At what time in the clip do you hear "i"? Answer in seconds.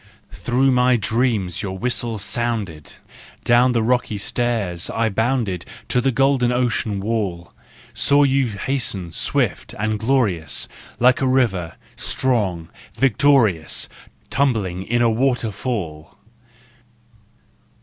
4.89-5.09